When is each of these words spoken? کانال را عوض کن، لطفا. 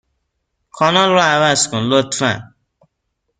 کانال 0.77 1.09
را 1.15 1.23
عوض 1.35 1.61
کن، 1.69 1.83
لطفا. 1.91 2.31